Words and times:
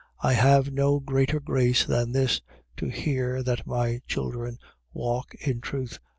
1:4. 0.23 0.29
I 0.29 0.33
have 0.33 0.73
no 0.73 0.99
greater 0.99 1.39
grace 1.39 1.85
than 1.85 2.11
this, 2.11 2.41
to 2.75 2.87
hear 2.87 3.43
that 3.43 3.67
my 3.67 4.01
children 4.07 4.57
walk 4.93 5.35
in 5.35 5.61
truth. 5.61 5.99